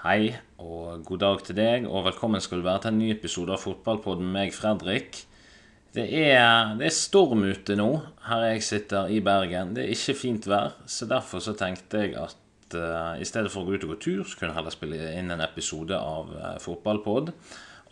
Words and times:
Hei 0.00 0.30
og 0.56 1.02
god 1.04 1.18
dag 1.20 1.42
til 1.44 1.56
deg, 1.58 1.82
og 1.84 2.06
velkommen 2.06 2.40
skal 2.40 2.62
du 2.62 2.64
være 2.64 2.80
til 2.80 2.94
en 2.94 3.00
ny 3.02 3.10
episode 3.12 3.52
av 3.52 3.60
Fotballpodden 3.60 4.24
med 4.24 4.32
meg, 4.32 4.52
Fredrik. 4.56 5.18
Det 5.92 6.06
er, 6.16 6.70
det 6.80 6.86
er 6.86 6.94
storm 6.96 7.42
ute 7.44 7.74
nå, 7.76 7.88
her 8.24 8.44
jeg 8.46 8.62
sitter 8.64 9.10
i 9.12 9.18
Bergen. 9.20 9.74
Det 9.76 9.82
er 9.82 9.90
ikke 9.92 10.14
fint 10.16 10.46
vær, 10.48 10.70
så 10.88 11.04
derfor 11.10 11.42
så 11.44 11.52
tenkte 11.52 12.00
jeg 12.00 12.14
at 12.16 12.76
uh, 12.80 13.20
i 13.20 13.26
stedet 13.28 13.52
for 13.52 13.60
å 13.60 13.68
gå 13.68 13.76
ut 13.76 13.84
og 13.84 13.92
gå 13.92 13.98
tur, 14.06 14.22
så 14.24 14.38
kunne 14.38 14.54
jeg 14.54 14.56
heller 14.62 14.72
spille 14.72 15.10
inn 15.18 15.34
en 15.34 15.42
episode 15.44 15.98
av 16.00 16.30
uh, 16.32 16.54
Fotballpod. 16.64 17.28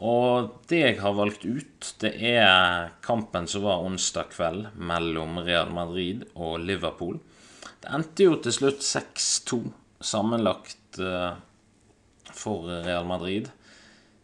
Og 0.09 0.49
det 0.73 0.81
jeg 0.81 0.97
har 1.03 1.19
valgt 1.19 1.45
ut, 1.45 1.91
det 2.01 2.15
er 2.31 2.95
kampen 3.05 3.51
som 3.53 3.67
var 3.67 3.85
onsdag 3.85 4.31
kveld 4.33 4.71
mellom 4.81 5.43
Real 5.43 5.77
Madrid 5.77 6.25
og 6.33 6.57
Liverpool. 6.65 7.21
Det 7.85 7.93
endte 8.01 8.31
jo 8.31 8.41
til 8.41 8.57
slutt 8.63 8.81
6-2 8.95 9.61
sammenlagt 10.09 11.03
uh, 11.05 11.37
for 12.35 12.67
Real 12.85 13.07
Madrid. 13.09 13.51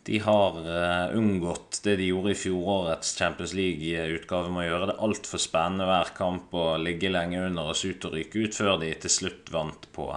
De 0.05 0.19
har 0.19 0.59
uh, 0.59 1.17
unngått 1.17 1.81
det 1.85 1.97
de 1.97 2.11
gjorde 2.11 2.35
i 2.35 2.37
fjorårets 2.37 3.15
Champions 3.17 3.55
League-utgave 3.57 4.51
med 4.53 4.67
å 4.67 4.69
gjøre 4.69 4.89
det 4.91 4.99
altfor 5.07 5.41
spennende 5.41 5.87
hver 5.89 6.11
kamp 6.19 6.53
og 6.61 6.83
ligge 6.85 7.09
lenge 7.09 7.41
under 7.41 7.71
og 7.73 7.79
se 7.81 7.95
ut 7.95 8.05
og 8.05 8.19
ryke 8.19 8.45
ut, 8.45 8.59
før 8.59 8.77
de 8.83 8.91
til 9.01 9.15
slutt 9.15 9.48
vant 9.55 9.89
på 9.97 10.11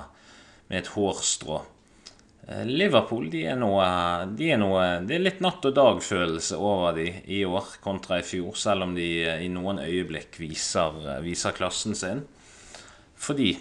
med 0.67 0.81
et 0.81 0.91
hårstrå. 0.91 1.61
Uh, 2.49 2.65
Liverpool 2.67 3.29
de 3.31 3.45
er, 3.47 3.55
noe, 3.61 3.87
de 4.35 4.51
er 4.51 4.59
noe 4.59 4.83
Det 5.07 5.15
er 5.15 5.23
litt 5.23 5.39
natt 5.45 5.63
og 5.71 5.79
dag-følelse 5.79 6.59
over 6.59 6.99
de 6.99 7.07
i 7.37 7.45
år 7.47 7.77
kontra 7.79 8.19
i 8.19 8.27
fjor, 8.27 8.59
selv 8.59 8.89
om 8.89 8.95
de 8.97 9.07
uh, 9.23 9.37
i 9.39 9.47
noen 9.53 9.79
øyeblikk 9.87 10.35
viser, 10.43 10.99
viser 11.23 11.55
klassen 11.55 11.95
sin. 11.95 12.25
Fordi 13.15 13.53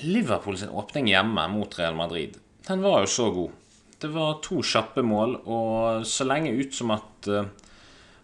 Liverpool 0.00 0.56
sin 0.56 0.72
åpning 0.72 1.12
hjemme 1.12 1.44
mot 1.52 1.76
Real 1.76 2.00
Madrid, 2.00 2.40
den 2.70 2.82
var 2.82 3.00
jo 3.00 3.06
så 3.06 3.30
god. 3.30 3.50
Det 3.98 4.08
var 4.14 4.36
to 4.44 4.60
kjappe 4.62 5.02
mål, 5.02 5.32
og 5.42 6.06
så 6.06 6.24
lenge 6.24 6.52
ut 6.54 6.74
som 6.74 6.92
at 6.94 7.26
eh, 7.26 7.48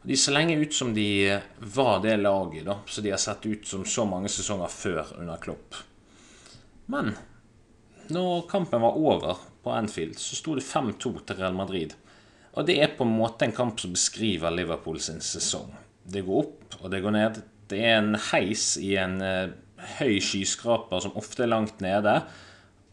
de 0.07 0.17
så 0.17 0.31
lenge 0.31 0.55
ut 0.61 0.75
som 0.75 0.93
de 0.95 1.09
var 1.75 1.99
det 2.05 2.15
laget 2.21 2.69
da, 2.69 2.77
så 2.87 3.03
de 3.03 3.11
har 3.11 3.19
sett 3.19 3.43
ut 3.47 3.67
som 3.67 3.83
så 3.83 4.05
mange 4.07 4.31
sesonger 4.31 4.71
før 4.71 5.11
under 5.19 5.43
Klopp. 5.43 5.81
Men 6.95 7.17
når 8.15 8.47
kampen 8.53 8.87
var 8.87 8.95
over 8.95 9.43
på 9.67 9.75
Anfield, 9.75 10.15
så 10.23 10.39
sto 10.39 10.55
det 10.55 10.63
5-2 10.63 11.13
til 11.27 11.43
Real 11.43 11.59
Madrid. 11.59 11.99
Og 12.55 12.71
det 12.71 12.79
er 12.79 12.95
på 12.95 13.03
en 13.03 13.19
måte 13.19 13.49
en 13.49 13.57
kamp 13.57 13.83
som 13.83 13.99
beskriver 13.99 14.55
Liverpool 14.55 15.03
sin 15.03 15.19
sesong. 15.19 15.75
Det 16.07 16.23
går 16.23 16.45
opp, 16.45 16.81
og 16.85 16.95
det 16.95 17.03
går 17.03 17.19
ned. 17.19 17.43
Det 17.67 17.83
er 17.83 17.99
en 17.99 18.15
heis 18.31 18.77
i 18.79 18.95
en 19.03 19.19
uh, 19.19 19.51
høy 19.99 20.21
skyskraper 20.23 21.03
som 21.03 21.19
ofte 21.19 21.43
er 21.43 21.51
langt 21.51 21.83
nede 21.83 22.21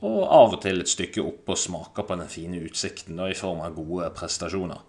og 0.03 0.23
av 0.27 0.57
og 0.57 0.61
til 0.65 0.83
et 0.83 0.91
stykke 0.91 1.23
opp 1.23 1.53
og 1.53 1.59
smaker 1.59 2.03
på 2.07 2.17
den 2.19 2.31
fine 2.31 2.59
utsikten 2.65 3.19
da, 3.19 3.29
i 3.31 3.37
form 3.37 3.61
av 3.63 3.75
gode 3.77 4.09
prestasjoner. 4.17 4.81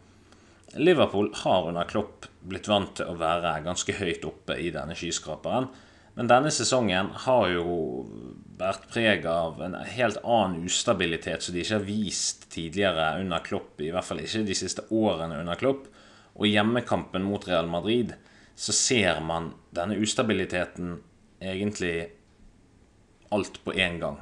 Liverpool 0.75 1.31
har 1.45 1.69
under 1.69 1.87
Klopp 1.87 2.27
blitt 2.43 2.67
vant 2.67 2.97
til 2.99 3.13
å 3.13 3.19
være 3.19 3.61
ganske 3.63 3.95
høyt 3.95 4.25
oppe 4.27 4.57
i 4.59 4.73
denne 4.75 4.97
skyskraperen. 4.99 5.69
Men 6.15 6.31
denne 6.31 6.51
sesongen 6.55 7.13
har 7.25 7.47
jo 7.51 7.77
vært 8.59 8.89
preg 8.91 9.25
av 9.27 9.63
en 9.63 9.77
helt 9.97 10.19
annen 10.23 10.67
ustabilitet 10.67 11.47
som 11.47 11.55
de 11.55 11.63
ikke 11.63 11.79
har 11.79 11.87
vist 11.87 12.49
tidligere 12.55 13.09
under 13.23 13.43
Klopp, 13.47 13.79
i 13.83 13.91
hvert 13.95 14.07
fall 14.07 14.23
ikke 14.23 14.45
de 14.47 14.59
siste 14.59 14.87
årene 14.95 15.41
under 15.43 15.59
Klopp. 15.59 15.89
Og 16.35 16.47
i 16.49 16.55
hjemmekampen 16.57 17.23
mot 17.27 17.47
Real 17.47 17.71
Madrid 17.71 18.15
så 18.59 18.75
ser 18.75 19.23
man 19.27 19.53
denne 19.75 19.99
ustabiliteten 20.03 20.99
egentlig 21.43 21.97
alt 23.35 23.59
på 23.63 23.75
én 23.75 23.99
gang. 24.03 24.19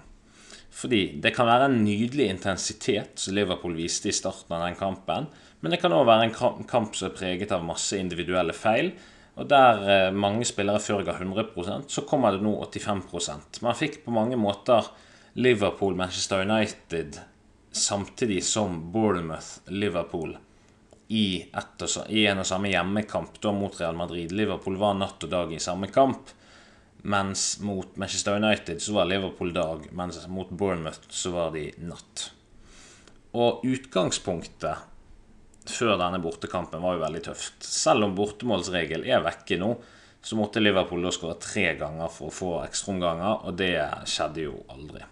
Fordi 0.73 1.03
det 1.21 1.35
kan 1.37 1.49
være 1.51 1.69
en 1.69 1.83
nydelig 1.85 2.31
intensitet 2.33 3.21
som 3.21 3.37
Liverpool 3.37 3.75
viste 3.77 4.09
i 4.09 4.17
starten 4.17 4.55
av 4.57 4.65
den 4.65 4.79
kampen. 4.79 5.29
Men 5.61 5.75
det 5.75 5.83
kan 5.83 5.93
òg 5.95 6.07
være 6.09 6.29
en 6.31 6.65
kamp 6.69 6.97
som 6.97 7.11
er 7.11 7.17
preget 7.17 7.53
av 7.53 7.67
masse 7.67 7.99
individuelle 8.01 8.57
feil. 8.57 8.95
Og 9.37 9.49
der 9.49 9.85
eh, 9.89 10.15
mange 10.15 10.45
spillere 10.49 10.81
før 10.83 11.05
ga 11.07 11.17
100% 11.17 11.93
så 11.93 12.05
kommer 12.09 12.35
det 12.35 12.45
nå 12.45 12.53
85% 12.67 13.63
Man 13.65 13.79
fikk 13.79 14.03
på 14.05 14.13
mange 14.13 14.37
måter 14.37 14.91
Liverpool, 15.41 15.97
Manchester 15.97 16.45
United 16.45 17.17
samtidig 17.73 18.43
som 18.45 18.93
Bournemouth-Liverpool 18.93 20.37
i, 21.09 21.47
i, 22.09 22.27
en 22.27 22.43
og 22.43 22.47
samme 22.49 22.69
hjemmekamp 22.73 23.39
da 23.41 23.53
mot 23.57 23.81
Real 23.81 23.97
Madrid. 23.97 24.33
Liverpool 24.33 24.77
var 24.81 24.97
natt 24.97 25.25
og 25.25 25.33
dag 25.33 25.53
i 25.53 25.61
samme 25.61 25.89
kamp. 25.93 26.29
Mens 27.03 27.61
mot 27.61 27.97
Manchester 27.97 28.37
United 28.39 28.83
så 28.83 28.95
var 28.95 29.09
Liverpool 29.11 29.53
dag, 29.53 29.89
mens 29.91 30.21
mot 30.31 30.51
Bournemouth 30.51 31.09
så 31.09 31.33
var 31.35 31.51
de 31.55 31.67
natt. 31.83 32.29
Og 33.35 33.65
utgangspunktet 33.67 34.89
før 35.67 35.97
denne 35.99 36.21
bortekampen 36.23 36.83
var 36.83 36.97
jo 36.97 37.03
veldig 37.03 37.23
tøft. 37.27 37.65
Selv 37.67 38.07
om 38.07 38.15
bortemålsregel 38.15 39.07
er 39.09 39.25
vekke 39.25 39.59
nå, 39.59 39.73
så 40.23 40.39
måtte 40.39 40.63
Liverpool 40.63 41.03
da 41.03 41.11
skåre 41.15 41.41
tre 41.43 41.73
ganger 41.79 42.11
for 42.13 42.31
å 42.31 42.37
få 42.37 42.53
ekstraomganger, 42.69 43.49
og 43.49 43.59
det 43.59 43.75
skjedde 44.11 44.45
jo 44.47 44.61
aldri. 44.71 45.03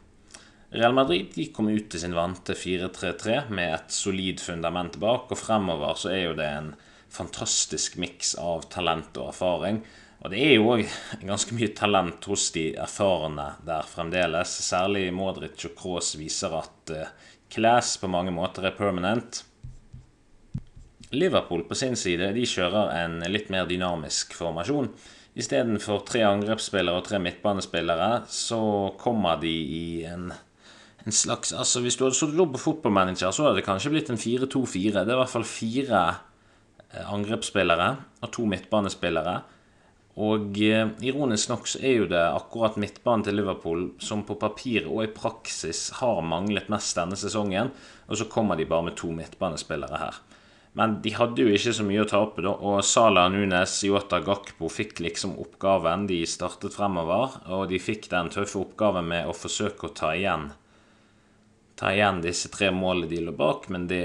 Real 0.71 0.95
Madrid 0.95 1.33
de 1.35 1.49
kom 1.51 1.67
ut 1.73 1.89
til 1.91 2.03
sin 2.05 2.15
vante 2.15 2.55
4-3-3 2.55 3.41
med 3.51 3.73
et 3.75 3.95
solid 3.95 4.39
fundament 4.43 5.01
bak, 5.03 5.27
og 5.33 5.39
fremover 5.39 5.99
så 5.99 6.13
er 6.15 6.23
jo 6.29 6.37
det 6.39 6.47
en 6.47 6.71
fantastisk 7.11 7.99
miks 7.99 8.37
av 8.39 8.69
talent 8.71 9.19
og 9.19 9.33
erfaring 9.33 9.81
og 10.21 10.33
det 10.33 10.41
er 10.45 10.57
jo 10.59 10.71
òg 10.75 10.83
ganske 11.31 11.57
mye 11.57 11.73
talent 11.77 12.27
hos 12.29 12.51
de 12.55 12.71
erfarne 12.77 13.55
der 13.67 13.87
fremdeles. 13.89 14.53
Særlig 14.67 15.09
Modric 15.17 15.65
og 15.71 15.77
Cross 15.79 16.17
viser 16.21 16.57
at 16.59 16.93
uh, 16.93 17.07
Class 17.51 17.97
på 17.99 18.11
mange 18.11 18.35
måter 18.35 18.69
er 18.69 18.77
permanent. 18.77 19.43
Liverpool 21.11 21.65
på 21.67 21.75
sin 21.75 21.97
side 21.99 22.29
de 22.37 22.45
kjører 22.47 22.93
en 23.01 23.17
litt 23.33 23.49
mer 23.51 23.67
dynamisk 23.67 24.37
formasjon. 24.39 24.93
Istedenfor 25.41 26.05
tre 26.07 26.23
angrepsspillere 26.27 27.01
og 27.01 27.07
tre 27.07 27.19
midtbanespillere, 27.23 28.25
så 28.31 28.61
kommer 29.01 29.41
de 29.43 29.51
i 29.51 29.85
en, 30.07 30.29
en 31.03 31.15
slags 31.15 31.55
Altså 31.57 31.83
Hvis 31.83 31.97
du 31.97 32.05
hadde 32.05 32.19
stått 32.19 32.37
på 32.37 32.63
fotballmanager, 32.63 33.33
så 33.33 33.47
hadde 33.47 33.61
det 33.63 33.67
kanskje 33.67 33.95
blitt 33.95 34.11
en 34.13 34.21
4-2-4. 34.21 35.01
Det 35.01 35.07
er 35.07 35.17
i 35.17 35.23
hvert 35.23 35.33
fall 35.33 35.49
fire 35.49 36.03
eh, 36.11 37.07
angrepsspillere 37.09 37.89
og 38.21 38.33
to 38.37 38.47
midtbanespillere 38.51 39.41
og 40.19 40.59
eh, 40.59 40.89
ironisk 41.07 41.53
nok 41.53 41.69
så 41.71 41.79
er 41.87 41.95
jo 42.01 42.09
det 42.11 42.23
akkurat 42.23 42.79
midtbanen 42.83 43.23
til 43.27 43.39
Liverpool 43.39 43.87
som 44.03 44.25
på 44.27 44.35
papir 44.41 44.89
og 44.91 45.05
i 45.05 45.13
praksis 45.15 45.87
har 46.01 46.19
manglet 46.27 46.69
mest 46.73 46.99
denne 46.99 47.19
sesongen, 47.19 47.71
og 48.11 48.19
så 48.19 48.27
kommer 48.27 48.59
de 48.59 48.67
bare 48.69 48.89
med 48.89 48.99
to 48.99 49.13
midtbanespillere 49.15 50.03
her. 50.03 50.19
Men 50.79 51.01
de 51.03 51.11
hadde 51.15 51.43
jo 51.43 51.51
ikke 51.51 51.73
så 51.75 51.85
mye 51.87 52.05
å 52.05 52.09
tape, 52.11 52.43
da, 52.47 52.53
og 52.55 52.85
Salah 52.87 53.27
Nunes, 53.33 53.81
Yota 53.87 54.21
Gakpo 54.23 54.69
fikk 54.71 55.01
liksom 55.03 55.35
oppgaven. 55.43 56.07
De 56.07 56.21
startet 56.31 56.77
fremover, 56.77 57.41
og 57.51 57.65
de 57.73 57.81
fikk 57.83 58.07
den 58.13 58.31
tøffe 58.31 58.61
oppgaven 58.61 59.09
med 59.11 59.27
å 59.27 59.35
forsøke 59.35 59.89
å 59.89 59.95
ta 59.95 60.15
igjen 60.15 60.51
Ta 61.81 61.95
igjen 61.95 62.19
disse 62.21 62.51
tre 62.53 62.69
målene 62.77 63.09
de 63.09 63.23
lå 63.25 63.33
bak, 63.33 63.71
men 63.73 63.87
det 63.89 64.05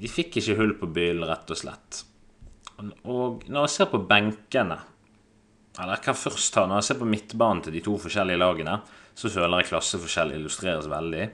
De 0.00 0.08
fikk 0.08 0.38
ikke 0.40 0.56
hull 0.56 0.72
på 0.80 0.88
byllen, 0.96 1.26
rett 1.28 1.50
og 1.52 1.58
slett. 1.60 1.98
Og 3.04 3.44
når 3.48 3.66
jeg 3.66 3.72
ser 3.74 3.90
på 3.92 4.00
benkene 4.08 4.78
eller 5.76 5.96
jeg 5.96 6.04
kan 6.06 6.16
først 6.16 6.54
ta, 6.54 6.66
Når 6.66 6.80
jeg 6.80 6.88
ser 6.88 6.98
på 7.00 7.08
midtbanen 7.10 7.62
til 7.62 7.76
de 7.76 7.82
to 7.84 7.98
forskjellige 8.00 8.40
lagene, 8.40 8.80
så 9.16 9.28
føler 9.32 9.60
jeg 9.60 9.70
klasseforskjell 9.70 10.32
illustreres 10.36 10.88
veldig. 10.88 11.28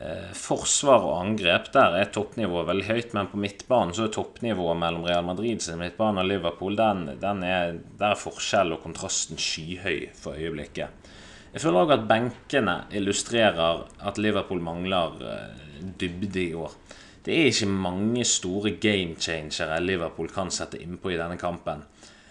Eh, 0.00 0.30
forsvar 0.32 1.02
og 1.04 1.16
angrep, 1.20 1.66
der 1.74 1.98
er 1.98 2.08
toppnivået 2.14 2.68
veldig 2.70 2.86
høyt, 2.88 3.14
men 3.14 3.26
på 3.28 3.40
midtbanen 3.42 3.92
så 3.92 4.06
er 4.06 4.14
toppnivået 4.14 4.78
mellom 4.80 5.04
Real 5.04 5.26
Madrid 5.26 5.60
sin 5.60 5.76
midtbane 5.78 6.22
og 6.22 6.30
Liverpool, 6.30 6.78
den, 6.78 7.02
den 7.20 7.42
er, 7.44 7.74
der 8.00 8.14
er 8.14 8.22
forskjell 8.22 8.72
og 8.72 8.80
kontrasten 8.86 9.36
skyhøy 9.36 10.08
for 10.16 10.40
øyeblikket. 10.40 11.10
Jeg 11.52 11.64
føler 11.64 11.82
òg 11.82 11.92
at 11.98 12.08
benkene 12.08 12.76
illustrerer 12.96 13.84
at 14.06 14.18
Liverpool 14.22 14.62
mangler 14.64 15.20
eh, 15.20 15.84
dybde 16.00 16.46
i 16.46 16.54
år. 16.56 16.78
Det 17.20 17.36
er 17.36 17.50
ikke 17.50 17.68
mange 17.68 18.24
store 18.24 18.72
game 18.80 19.20
changere 19.20 19.76
Liverpool 19.84 20.30
kan 20.32 20.48
sette 20.54 20.80
innpå 20.80 21.12
i 21.12 21.18
denne 21.20 21.36
kampen. 21.36 21.84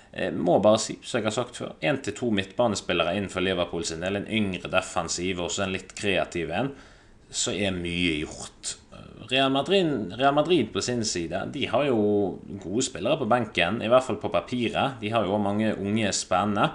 Jeg 0.10 0.34
må 0.34 0.58
bare 0.64 0.80
si, 0.82 0.96
som 1.06 1.20
jeg 1.20 1.28
har 1.28 1.36
sagt 1.36 1.60
før, 1.62 1.74
én 1.86 2.00
til 2.02 2.16
to 2.18 2.32
midtbanespillere 2.34 3.14
innenfor 3.18 3.46
Liverpool 3.46 3.86
sin 3.86 4.02
del, 4.02 4.18
en 4.18 4.30
yngre 4.30 4.72
defensiv 4.74 5.44
og 5.46 5.54
en 5.62 5.76
litt 5.76 5.94
kreativ 5.98 6.54
en, 6.56 6.72
så 7.30 7.54
er 7.54 7.76
mye 7.76 8.16
gjort. 8.24 8.76
Real 9.30 9.52
Madrid, 9.54 10.16
Real 10.18 10.34
Madrid, 10.34 10.72
på 10.74 10.82
sin 10.82 11.04
side 11.06 11.44
de 11.54 11.68
har 11.70 11.86
jo 11.86 12.00
gode 12.64 12.86
spillere 12.88 13.20
på 13.20 13.28
benken, 13.30 13.84
i 13.86 13.92
hvert 13.92 14.08
fall 14.08 14.18
på 14.22 14.32
papiret. 14.34 14.98
De 15.02 15.12
har 15.14 15.28
jo 15.28 15.38
mange 15.42 15.76
unge 15.78 16.10
spennende. 16.18 16.72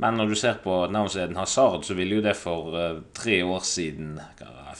Men 0.00 0.16
når 0.16 0.30
du 0.30 0.36
ser 0.38 0.60
på 0.64 0.74
navnsleden 0.88 1.36
Hazard, 1.36 1.84
så 1.84 1.94
ville 1.96 2.16
jo 2.16 2.24
det 2.24 2.32
for 2.38 2.72
uh, 2.72 3.02
tre 3.16 3.42
år 3.44 3.64
siden 3.68 4.14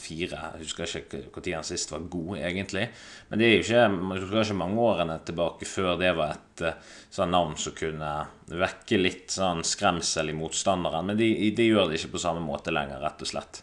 Fire, 0.00 0.38
jeg 0.55 0.62
husker 0.62 0.87
ikke 1.00 1.19
når 1.34 1.56
han 1.58 1.67
sist 1.67 1.90
var 1.93 2.06
god, 2.08 2.38
egentlig. 2.38 2.87
Men 3.28 3.40
det 3.40 3.49
er 3.49 3.52
jo 3.52 3.64
ikke, 3.67 4.22
ikke 4.40 4.56
mange 4.56 4.81
årene 4.81 5.19
tilbake 5.26 5.67
før 5.69 5.99
det 6.00 6.14
var 6.17 6.38
et 6.38 6.62
uh, 6.64 6.94
sånn 7.12 7.34
navn 7.34 7.52
som 7.61 7.75
kunne 7.76 8.12
vekke 8.49 9.00
litt 9.00 9.34
sånn 9.34 9.61
skremsel 9.67 10.32
i 10.32 10.37
motstanderen. 10.38 11.11
Men 11.11 11.20
de, 11.20 11.28
de 11.52 11.66
gjør 11.69 11.90
det 11.90 12.00
ikke 12.00 12.14
på 12.14 12.23
samme 12.23 12.40
måte 12.44 12.73
lenger, 12.73 13.02
rett 13.05 13.20
og 13.20 13.32
slett. 13.34 13.61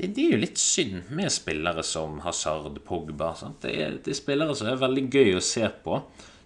det, 0.00 0.10
det, 0.16 0.24
er 0.24 0.34
jo 0.34 0.40
litt 0.42 0.58
synd 0.58 1.12
med 1.14 1.30
spillere 1.30 1.84
som 1.86 2.18
Hazard, 2.24 2.80
Pogba. 2.88 3.30
Det 3.62 3.76
er, 3.76 4.00
det, 4.00 4.10
er, 4.10 4.18
spillere 4.18 4.58
som 4.58 4.72
er 4.72 4.82
veldig 4.82 5.06
gøy 5.06 5.36
å 5.36 5.44
se 5.54 5.70
på. 5.86 6.00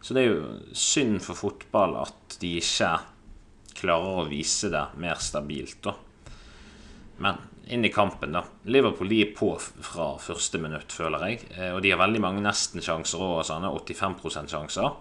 Så 0.05 0.17
det 0.17 0.27
er 0.27 0.35
jo 0.35 0.77
synd 0.77 1.23
for 1.25 1.39
fotball 1.47 1.97
at 2.03 2.37
de 2.43 2.59
ikke 2.61 2.93
klarer 3.77 4.23
å 4.23 4.29
vise 4.29 4.71
det 4.73 4.87
mer 5.01 5.21
stabilt. 5.23 5.83
da. 5.85 5.95
Men 7.21 7.37
inn 7.71 7.85
i 7.85 7.93
kampen, 7.93 8.33
da. 8.33 8.45
Liverpool 8.65 9.13
er 9.15 9.31
på 9.37 9.53
fra 9.61 10.15
første 10.21 10.59
minutt, 10.63 10.93
føler 10.93 11.27
jeg. 11.29 11.43
Eh, 11.57 11.71
og 11.75 11.83
de 11.85 11.93
har 11.93 12.01
veldig 12.01 12.23
mange 12.25 12.43
nesten-sjanser 12.45 13.23
òg, 13.23 13.43
sånne 13.47 13.71
85 13.71 14.51
sjanser. 14.51 14.97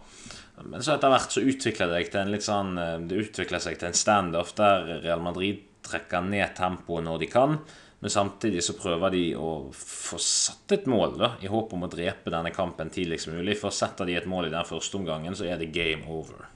Men 0.68 0.84
så 0.84 0.96
etter 0.96 1.14
hvert 1.14 1.34
så 1.34 1.44
utvikler 1.48 1.94
det, 1.94 2.02
til 2.12 2.22
en 2.22 2.34
litt 2.34 2.46
sånn, 2.46 2.74
eh, 2.78 2.98
det 3.10 3.24
utvikler 3.26 3.64
seg 3.64 3.80
til 3.80 3.90
en 3.90 3.98
standoff 3.98 4.54
der 4.60 5.00
Real 5.06 5.24
Madrid 5.24 5.64
trekker 5.86 6.26
ned 6.26 6.54
tempoet 6.58 7.08
når 7.08 7.24
de 7.24 7.32
kan. 7.32 7.58
Men 8.00 8.14
samtidig 8.14 8.62
så 8.64 8.78
prøver 8.80 9.12
de 9.12 9.24
å 9.36 9.50
få 9.76 10.20
satt 10.24 10.72
et 10.78 10.86
mål, 10.88 11.18
da, 11.20 11.34
i 11.44 11.52
håp 11.52 11.74
om 11.76 11.84
å 11.84 11.92
drepe 11.92 12.32
denne 12.32 12.54
kampen 12.56 12.92
tidligst 12.94 13.28
mulig. 13.32 13.58
For 13.60 13.76
setter 13.76 14.08
de 14.08 14.16
et 14.20 14.30
mål 14.30 14.48
i 14.48 14.54
den 14.54 14.68
første 14.68 15.00
omgangen, 15.00 15.36
så 15.36 15.50
er 15.50 15.60
det 15.60 15.74
game 15.76 16.08
over. 16.08 16.48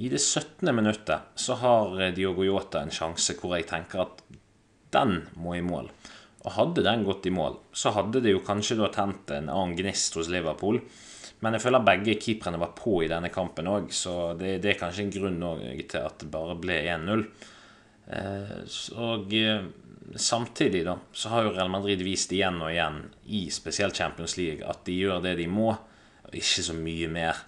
I 0.00 0.08
det 0.08 0.20
17. 0.22 0.70
minuttet 0.72 1.34
så 1.36 1.58
har 1.60 1.98
Diogo 2.16 2.44
Yota 2.46 2.80
en 2.80 2.92
sjanse 2.94 3.34
hvor 3.36 3.52
jeg 3.58 3.68
tenker 3.68 4.06
at 4.06 4.22
den 4.94 5.26
må 5.36 5.58
i 5.58 5.64
mål. 5.64 5.90
Og 6.40 6.54
hadde 6.56 6.84
den 6.86 7.04
gått 7.04 7.28
i 7.28 7.34
mål, 7.34 7.58
så 7.76 7.92
hadde 7.92 8.22
det 8.24 8.32
jo 8.32 8.40
kanskje 8.44 8.78
da 8.78 8.88
tent 8.94 9.32
en 9.36 9.50
annen 9.52 9.76
gnist 9.76 10.16
hos 10.16 10.30
Liverpool. 10.32 10.80
Men 11.44 11.56
jeg 11.56 11.64
føler 11.66 11.84
begge 11.84 12.16
keeperne 12.20 12.60
var 12.60 12.72
på 12.76 13.02
i 13.04 13.10
denne 13.12 13.28
kampen 13.32 13.68
òg, 13.68 13.90
så 13.92 14.32
det, 14.36 14.58
det, 14.64 14.72
er 14.72 14.80
kanskje 14.80 15.06
en 15.06 15.12
grunn 15.14 15.38
til 15.84 16.00
at 16.00 16.16
det 16.20 16.30
bare 16.32 16.56
ble 16.60 16.80
1-0. 16.96 17.26
Eh, 18.16 18.56
og 18.96 19.36
eh, 19.36 19.68
samtidig 20.16 20.82
da, 20.88 20.96
så 21.12 21.32
har 21.32 21.46
jo 21.46 21.54
Real 21.54 21.72
Madrid 21.72 22.00
vist 22.04 22.32
igjen 22.36 22.60
og 22.60 22.72
igjen, 22.72 23.02
i 23.28 23.46
spesielt 23.52 24.00
Champions 24.00 24.36
League, 24.40 24.64
at 24.64 24.84
de 24.88 24.96
gjør 24.96 25.20
det 25.28 25.36
de 25.40 25.48
må, 25.48 25.74
og 26.24 26.36
ikke 26.36 26.64
så 26.66 26.76
mye 26.76 27.08
mer. 27.12 27.44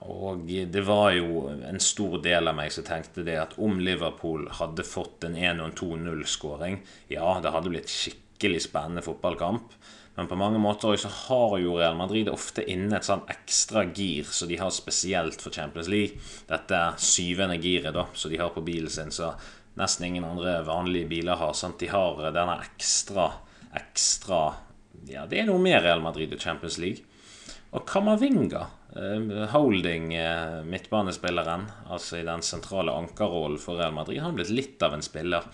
Og 0.00 0.46
det 0.48 0.80
var 0.86 1.12
jo 1.12 1.46
en 1.50 1.80
stor 1.82 2.18
del 2.24 2.48
av 2.48 2.56
meg 2.56 2.72
som 2.72 2.86
tenkte 2.86 3.24
det 3.26 3.36
at 3.36 3.56
om 3.60 3.80
Liverpool 3.84 4.46
hadde 4.56 4.86
fått 4.86 5.26
en 5.28 5.36
1- 5.36 5.60
og 5.60 5.74
2-0-skåring, 5.76 6.80
ja, 7.12 7.34
det 7.44 7.52
hadde 7.52 7.72
blitt 7.74 7.92
skikkelig 7.92 8.62
spennende 8.64 9.04
fotballkamp. 9.04 9.74
Men 10.20 10.28
på 10.28 10.36
mange 10.36 10.58
måter 10.58 10.96
så 11.00 11.08
har 11.08 11.54
jo 11.62 11.76
Real 11.78 11.96
Madrid 11.96 12.28
ofte 12.28 12.64
inne 12.68 12.98
et 12.98 13.06
sånn 13.06 13.22
ekstra 13.30 13.86
gir 13.86 14.26
som 14.28 14.50
de 14.50 14.58
har 14.60 14.72
spesielt 14.74 15.40
for 15.40 15.54
Champions 15.54 15.88
League. 15.88 16.18
Dette 16.48 16.80
syvende 17.00 17.56
giret 17.62 17.94
da, 17.96 18.04
som 18.12 18.32
de 18.32 18.40
har 18.40 18.50
på 18.52 18.64
bilen 18.66 18.90
sin. 18.92 19.12
Så 19.14 19.30
nesten 19.80 20.08
ingen 20.08 20.26
andre 20.26 20.58
vanlige 20.66 21.08
biler 21.12 21.38
har. 21.40 21.54
Sant? 21.56 21.78
De 21.80 21.88
har 21.92 22.20
denne 22.34 22.58
ekstra, 22.64 23.30
ekstra 23.80 24.42
Ja, 25.08 25.22
det 25.24 25.38
er 25.40 25.46
noe 25.48 25.62
med 25.62 25.80
Real 25.80 26.02
Madrid 26.04 26.34
og 26.36 26.42
Champions 26.42 26.76
League. 26.76 27.06
Og 27.72 27.86
Kamavinga, 27.88 28.66
eh, 28.66 28.79
holding 29.52 30.14
eh, 30.18 30.62
midtbanespilleren, 30.66 31.68
altså 31.88 32.18
i 32.18 32.24
den 32.26 32.42
sentrale 32.42 32.94
ankerrollen 32.96 33.60
for 33.62 33.78
Real 33.78 33.94
Madrid, 33.94 34.18
han 34.18 34.32
har 34.32 34.40
blitt 34.40 34.54
litt 34.54 34.82
av 34.82 34.96
en 34.96 35.04
spiller. 35.04 35.46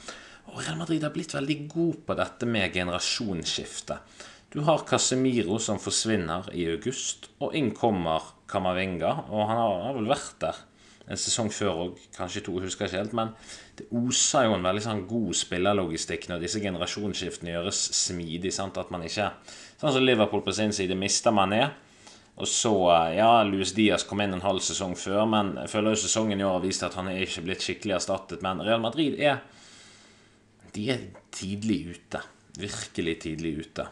Og 0.52 0.62
Real 0.62 0.78
Madrid 0.78 1.04
har 1.04 1.12
blitt 1.12 1.34
veldig 1.34 1.58
god 1.68 1.98
på 2.06 2.16
dette 2.16 2.48
med 2.48 2.72
generasjonsskifte. 2.72 3.98
Du 4.54 4.62
har 4.64 4.86
Casemiro 4.88 5.58
som 5.60 5.80
forsvinner 5.82 6.46
i 6.54 6.64
august, 6.70 7.28
og 7.42 7.56
inn 7.58 7.72
kommer 7.76 8.32
Kamavinga. 8.48 9.10
Og 9.28 9.42
han 9.50 9.58
har, 9.58 9.76
har 9.88 9.96
vel 9.98 10.08
vært 10.08 10.38
der 10.40 10.60
en 11.06 11.18
sesong 11.20 11.52
før 11.54 11.80
òg, 11.84 11.98
kanskje 12.16 12.42
to, 12.46 12.56
husker 12.62 12.88
ikke 12.88 12.98
helt. 12.98 13.14
Men 13.18 13.34
det 13.78 13.88
oser 13.94 14.46
jo 14.46 14.56
en 14.56 14.64
veldig 14.66 14.84
sånn 14.86 15.02
god 15.10 15.38
spillerlogistikk 15.38 16.28
når 16.30 16.46
disse 16.46 16.62
generasjonsskiftene 16.62 17.52
gjøres 17.52 17.82
smidig. 18.06 18.54
Sant? 18.54 18.78
At 18.80 18.94
man 18.94 19.04
ikke 19.06 19.32
Sånn 19.76 19.92
som 19.92 20.06
Liverpool 20.06 20.40
på 20.40 20.54
sin 20.56 20.72
side 20.72 20.96
mister 20.96 21.34
man 21.36 21.50
ned. 21.52 21.74
Og 22.36 22.48
så, 22.48 22.72
ja, 23.16 23.30
Louis 23.48 23.72
Diaz 23.72 24.04
kom 24.04 24.20
inn 24.20 24.36
en 24.36 24.44
halv 24.44 24.60
sesong 24.60 24.92
før, 25.00 25.22
men 25.32 25.54
jeg 25.62 25.72
føler 25.72 25.94
jo 25.94 26.02
sesongen 26.02 26.40
i 26.40 26.44
år 26.44 26.58
har 26.58 26.64
vist 26.66 26.84
at 26.84 26.96
han 26.98 27.08
er 27.08 27.22
ikke 27.24 27.46
blitt 27.46 27.64
skikkelig 27.64 27.96
erstattet. 27.96 28.42
Men 28.44 28.60
Real 28.64 28.82
Madrid 28.82 29.16
er 29.16 29.40
De 30.76 30.90
er 30.92 31.06
tidlig 31.32 31.78
ute. 31.94 32.20
Virkelig 32.60 33.14
tidlig 33.24 33.52
ute. 33.64 33.86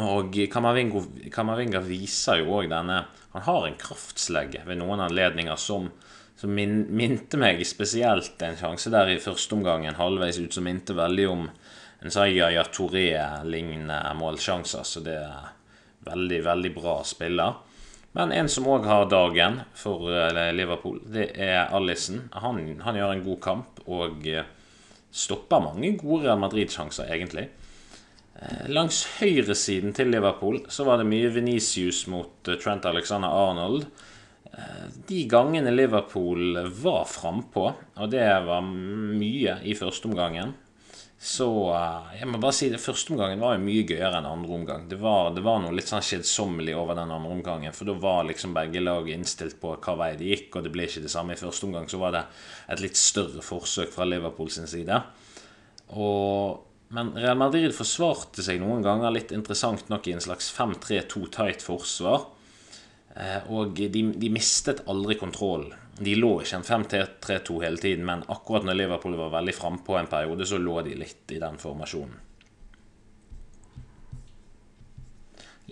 Og 0.00 0.38
Kamavinga 0.50 1.82
viser 1.84 2.40
jo 2.40 2.56
òg 2.56 2.70
denne 2.72 3.04
Han 3.34 3.44
har 3.46 3.66
en 3.66 3.76
kraftslegge 3.78 4.64
ved 4.66 4.80
noen 4.80 5.02
anledninger 5.04 5.58
som, 5.60 5.90
som 6.38 6.50
min, 6.54 6.86
minte 6.88 7.38
meg 7.38 7.60
spesielt 7.66 8.40
en 8.42 8.56
sjanse 8.58 8.90
der 8.94 9.12
i 9.12 9.20
første 9.22 9.54
omgangen, 9.54 9.98
halvveis 9.98 10.40
ut, 10.40 10.54
som 10.54 10.64
minte 10.66 10.96
veldig 10.96 11.28
om 11.28 11.44
en 12.04 12.16
Yaya 12.30 12.64
Touré-lignende 12.72 14.00
målsjanser. 14.18 14.86
Så 14.86 15.02
det 15.04 15.18
er 15.20 15.53
veldig, 16.06 16.40
veldig 16.44 16.72
bra 16.76 16.98
spiller. 17.06 17.60
Men 18.14 18.30
en 18.30 18.48
som 18.50 18.68
òg 18.70 18.86
har 18.86 19.08
dagen 19.10 19.58
for 19.74 20.06
eh, 20.14 20.52
Liverpool, 20.54 21.00
det 21.10 21.32
er 21.34 21.72
Alison. 21.74 22.20
Han, 22.44 22.60
han 22.84 22.98
gjør 23.00 23.14
en 23.14 23.24
god 23.24 23.40
kamp 23.42 23.80
og 23.90 24.28
eh, 24.30 24.46
stopper 25.10 25.64
mange 25.64 25.96
gode 25.98 26.28
Real 26.28 26.38
Madrid-sjanser, 26.38 27.10
egentlig. 27.10 27.48
Eh, 28.38 28.68
langs 28.70 29.02
høyresiden 29.18 29.96
til 29.98 30.14
Liverpool 30.14 30.62
så 30.70 30.86
var 30.86 31.02
det 31.02 31.10
mye 31.10 31.32
Venicius 31.34 32.04
mot 32.12 32.52
Trent 32.54 32.86
Alexander 32.90 33.34
Arnold. 33.34 33.88
De 35.08 35.24
gangene 35.26 35.72
Liverpool 35.74 36.60
var 36.78 37.08
frampå, 37.10 37.64
og 37.98 38.10
det 38.12 38.22
var 38.46 38.62
mye 38.62 39.56
i 39.66 39.74
første 39.74 40.06
omgangen 40.06 40.52
Så 41.24 41.46
jeg 42.12 42.28
må 42.28 42.36
bare 42.36 42.52
si 42.52 42.66
det 42.68 42.82
første 42.82 43.14
omgangen 43.14 43.40
var 43.40 43.54
jo 43.54 43.62
mye 43.64 43.86
gøyere 43.88 44.18
enn 44.18 44.26
andre 44.28 44.56
omgang. 44.58 44.82
Det 44.90 44.98
var, 45.00 45.30
det 45.32 45.40
var 45.46 45.62
noe 45.62 45.72
litt 45.72 45.88
sånn 45.88 46.04
kjedsommelig 46.04 46.74
over 46.76 46.98
den 46.98 47.14
andre 47.14 47.32
omgangen, 47.32 47.72
for 47.72 47.88
da 47.88 47.94
var 47.96 48.26
liksom 48.28 48.52
begge 48.52 48.82
lag 48.82 49.08
innstilt 49.08 49.56
på 49.62 49.72
hva 49.72 49.94
vei 50.02 50.10
det 50.20 50.28
gikk, 50.28 50.50
og 50.52 50.66
det 50.66 50.74
ble 50.74 50.84
ikke 50.84 51.06
det 51.06 51.12
samme. 51.14 51.32
I 51.32 51.40
første 51.40 51.64
omgang 51.64 51.88
så 51.88 52.02
var 52.02 52.12
det 52.12 52.22
et 52.76 52.84
litt 52.84 53.00
større 53.00 53.40
forsøk 53.40 53.94
fra 53.94 54.04
Liverpool 54.04 54.52
sin 54.52 54.68
side. 54.68 55.00
Og 55.96 56.60
men 56.94 57.10
Real 57.16 57.38
Madrid 57.40 57.72
forsvarte 57.74 58.44
seg 58.44 58.60
noen 58.62 58.84
ganger 58.84 59.10
litt 59.10 59.32
interessant 59.34 59.88
nok 59.90 60.04
i 60.06 60.12
en 60.14 60.22
slags 60.22 60.50
5-3-2 60.54 61.24
tight 61.32 61.64
forsvar. 61.64 62.28
Eh, 63.16 63.48
og 63.50 63.74
de, 63.78 63.88
de, 64.12 64.30
mistet 64.30 64.84
aldri 64.90 65.16
kontroll. 65.18 65.70
De 65.98 66.14
lå 66.18 66.30
ikke 66.42 66.58
en 66.58 66.66
5-3-2 66.66 67.60
hele 67.62 67.78
tiden, 67.78 68.04
men 68.06 68.24
akkurat 68.32 68.66
når 68.66 68.80
Liverpool 68.80 69.14
var 69.18 69.34
veldig 69.36 69.54
frampå 69.54 69.98
en 69.98 70.10
periode, 70.10 70.46
så 70.46 70.58
lå 70.58 70.80
de 70.82 70.96
litt 70.98 71.30
i 71.34 71.38
den 71.42 71.60
formasjonen. 71.60 72.16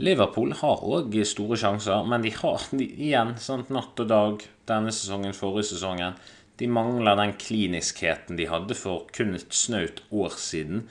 Liverpool 0.03 0.55
har 0.57 0.85
òg 0.89 1.19
store 1.29 1.59
sjanser, 1.61 2.07
men 2.09 2.23
de 2.25 2.31
har 2.33 2.63
de, 2.71 2.87
igjen 2.87 3.35
sånn 3.43 3.67
natt 3.75 3.99
og 4.01 4.09
dag 4.09 4.47
denne 4.71 4.95
sesongen, 4.95 5.37
forrige 5.37 5.75
sesongen. 5.75 6.17
De 6.57 6.69
mangler 6.71 7.19
den 7.19 7.35
kliniskheten 7.37 8.39
de 8.39 8.47
hadde 8.49 8.77
for 8.79 9.05
kun 9.13 9.35
et 9.37 9.53
snaut 9.53 10.01
år 10.15 10.39
siden. 10.41 10.87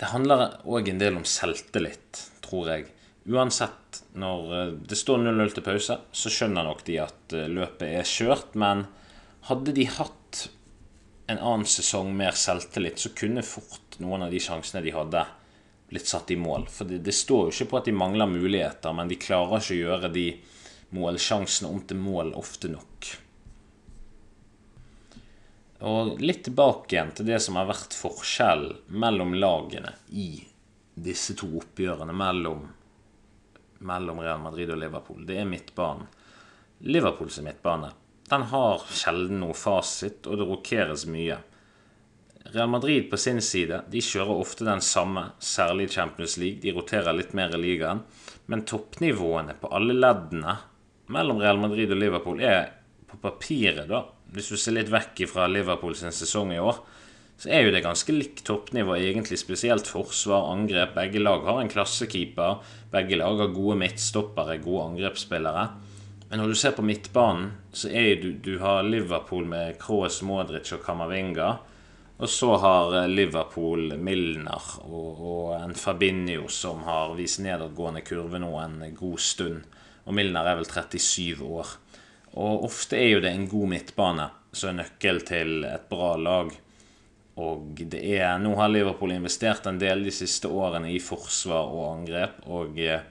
Det 0.00 0.10
handler 0.10 0.56
òg 0.66 0.90
en 0.90 1.02
del 1.02 1.20
om 1.20 1.28
selvtillit, 1.28 2.24
tror 2.42 2.72
jeg. 2.72 2.88
Uansett, 3.24 4.02
når 4.12 4.54
eh, 4.54 4.72
det 4.88 4.98
står 5.00 5.22
0-0 5.24 5.54
til 5.56 5.64
pause, 5.64 5.96
så 6.12 6.32
skjønner 6.32 6.66
nok 6.66 6.84
de 6.84 6.98
at 7.06 7.36
eh, 7.36 7.48
løpet 7.48 7.86
er 7.88 8.08
kjørt. 8.08 8.52
Men 8.60 8.84
hadde 9.48 9.72
de 9.76 9.86
hatt 9.88 10.42
en 11.32 11.40
annen 11.40 11.68
sesong 11.68 12.12
mer 12.16 12.36
selvtillit, 12.36 13.00
så 13.00 13.14
kunne 13.16 13.44
fort 13.46 13.96
noen 14.04 14.26
av 14.26 14.34
de 14.34 14.42
sjansene 14.42 14.84
de 14.84 14.92
hadde, 14.92 15.24
blitt 15.88 16.08
satt 16.10 16.32
i 16.34 16.36
mål. 16.36 16.66
For 16.68 16.88
det, 16.88 17.00
det 17.06 17.16
står 17.16 17.48
jo 17.48 17.54
ikke 17.54 17.70
på 17.70 17.80
at 17.80 17.88
de 17.88 17.96
mangler 17.96 18.28
muligheter, 18.28 18.92
men 18.96 19.08
de 19.08 19.20
klarer 19.20 19.60
ikke 19.60 19.76
å 19.76 19.82
gjøre 19.82 20.12
de 20.12 20.28
målsjansene 20.94 21.70
om 21.70 21.80
til 21.88 22.00
mål 22.00 22.34
ofte 22.38 22.68
nok. 22.72 23.10
Og 25.84 26.20
litt 26.20 26.44
tilbake 26.46 26.94
igjen 26.94 27.12
til 27.16 27.28
det 27.28 27.40
som 27.44 27.58
har 27.60 27.68
vært 27.68 27.96
forskjellen 27.96 28.96
mellom 29.00 29.34
lagene 29.36 29.92
i 30.12 30.28
disse 30.94 31.34
to 31.36 31.48
oppgjørene 31.58 32.14
mellom, 32.16 32.62
mellom 33.84 34.22
Real 34.24 34.40
Madrid 34.42 34.72
og 34.72 34.80
Liverpool. 34.80 35.26
Det 35.28 35.38
er 35.40 35.48
midtbanen. 35.48 36.08
Liverpools 36.84 37.38
midtbane 37.44 37.92
den 38.28 38.42
har 38.48 38.84
sjelden 38.88 39.42
noe 39.42 39.56
fasit, 39.56 40.24
og 40.26 40.38
det 40.40 40.46
rokeres 40.48 41.04
mye. 41.10 41.36
Real 42.54 42.70
Madrid 42.72 43.10
på 43.10 43.18
sin 43.20 43.40
side 43.44 43.82
de 43.92 44.00
kjører 44.04 44.40
ofte 44.40 44.64
den 44.64 44.80
samme, 44.84 45.26
særlig 45.38 45.88
i 45.88 45.94
Champions 45.98 46.36
League. 46.40 46.62
De 46.62 46.72
roterer 46.72 47.16
litt 47.16 47.34
mer 47.36 47.52
i 47.56 47.60
ligaen. 47.60 48.00
Men 48.48 48.64
toppnivåene 48.68 49.56
på 49.60 49.70
alle 49.76 49.96
leddene 49.96 50.56
mellom 51.12 51.40
Real 51.40 51.60
Madrid 51.60 51.92
og 51.92 52.00
Liverpool 52.00 52.40
er 52.44 52.70
på 53.08 53.20
papiret 53.20 53.88
da 53.90 54.06
hvis 54.34 54.48
du 54.50 54.58
ser 54.58 54.74
litt 54.74 54.90
vekk 54.90 55.26
fra 55.30 55.44
Liverpools 55.46 56.00
sesong 56.16 56.50
i 56.56 56.58
år, 56.58 56.80
så 57.36 57.50
er 57.50 57.66
jo 57.66 57.72
det 57.74 57.82
ganske 57.84 58.14
likt 58.14 58.44
toppnivå, 58.46 58.94
egentlig. 58.96 59.40
Spesielt 59.40 59.88
forsvar, 59.90 60.52
angrep. 60.52 60.94
Begge 60.94 61.20
lag 61.20 61.42
har 61.48 61.60
en 61.60 61.72
klassekeeper. 61.72 62.62
Begge 62.92 63.18
lag 63.18 63.42
har 63.42 63.52
gode 63.52 63.76
midtstoppere, 63.82 64.60
gode 64.62 64.86
angrepsspillere. 64.92 65.66
Men 66.30 66.40
når 66.40 66.48
du 66.48 66.58
ser 66.58 66.76
på 66.76 66.86
midtbanen, 66.86 67.50
så 67.74 67.90
er 67.90 68.22
du, 68.22 68.32
du 68.38 68.56
har 68.62 68.86
Liverpool 68.86 69.44
med 69.50 69.76
Kroos, 69.82 70.22
Modric 70.26 70.72
og 70.74 70.84
Kamavinga. 70.86 71.50
Og 72.22 72.30
så 72.30 72.54
har 72.62 72.94
eh, 73.00 73.10
Liverpool 73.10 73.96
Milner 73.98 74.70
og, 74.86 75.08
og 75.18 75.54
en 75.58 75.74
Fabinho 75.74 76.46
som 76.48 76.84
har 76.86 77.16
vist 77.18 77.42
nedadgående 77.42 78.04
kurve 78.06 78.38
nå 78.42 78.52
en 78.62 78.78
god 78.94 79.20
stund. 79.20 79.64
Og 80.06 80.14
Milner 80.14 80.46
er 80.46 80.60
vel 80.60 80.68
37 80.70 81.42
år. 81.42 81.74
Og 82.38 82.66
ofte 82.66 82.98
er 82.98 83.16
jo 83.16 83.22
det 83.24 83.34
en 83.34 83.48
god 83.50 83.72
midtbane 83.74 84.28
som 84.54 84.70
er 84.70 84.84
nøkkel 84.84 85.20
til 85.26 85.66
et 85.66 85.88
bra 85.90 86.14
lag. 86.18 86.54
Og 87.42 87.80
det 87.90 88.00
er 88.14 88.38
Nå 88.38 88.52
har 88.60 88.70
Liverpool 88.70 89.16
investert 89.16 89.66
en 89.66 89.80
del 89.80 90.04
de 90.06 90.12
siste 90.14 90.50
årene 90.50 90.92
i 90.92 91.00
forsvar 91.02 91.72
og 91.74 91.88
angrep, 91.88 92.44
og 92.46 92.78
eh, 92.78 93.02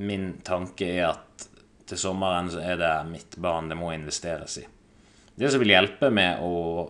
min 0.00 0.38
tanke 0.44 0.88
er 0.88 1.10
at 1.10 1.48
til 1.88 2.00
sommeren 2.00 2.48
så 2.52 2.62
er 2.64 2.78
det 2.80 2.92
midtbanen 3.10 3.68
det 3.68 3.76
må 3.76 3.90
investeres 3.92 4.56
i. 4.62 4.64
Det 5.36 5.50
som 5.52 5.60
vil 5.60 5.74
hjelpe 5.74 6.08
med 6.12 6.40
å 6.44 6.88